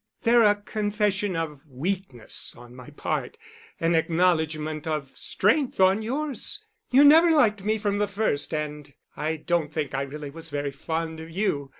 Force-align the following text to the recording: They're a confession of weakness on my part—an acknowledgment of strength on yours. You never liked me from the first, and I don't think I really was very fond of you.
They're 0.23 0.41
a 0.41 0.55
confession 0.55 1.35
of 1.35 1.61
weakness 1.67 2.55
on 2.57 2.73
my 2.75 2.89
part—an 2.89 3.93
acknowledgment 3.93 4.87
of 4.87 5.15
strength 5.15 5.79
on 5.79 6.01
yours. 6.01 6.59
You 6.89 7.03
never 7.03 7.29
liked 7.29 7.63
me 7.63 7.77
from 7.77 7.99
the 7.99 8.07
first, 8.07 8.51
and 8.51 8.95
I 9.15 9.35
don't 9.35 9.71
think 9.71 9.93
I 9.93 10.01
really 10.01 10.31
was 10.31 10.49
very 10.49 10.71
fond 10.71 11.19
of 11.19 11.29
you. 11.29 11.69